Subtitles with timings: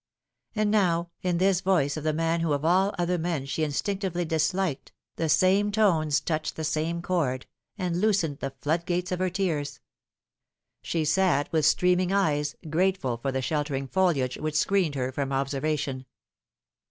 [0.55, 3.69] And now, in this voice of the man who of all other men she in
[3.69, 7.45] stinctively disliked, the same tones touched the same chord,
[7.77, 9.79] and loosened the floodgates of her tears.
[10.81, 16.07] She sat with streaming eyes, grateful for the sheltering foliage which screened her from observation.